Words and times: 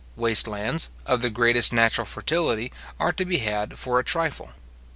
Waste 0.15 0.47
lands, 0.47 0.89
of 1.05 1.21
the 1.21 1.29
greatest 1.29 1.71
natural 1.71 2.05
fertility, 2.05 2.71
are 2.99 3.11
to 3.13 3.23
be 3.23 3.37
had 3.37 3.77
for 3.77 3.99
a 3.99 4.03
trifle. 4.03 4.49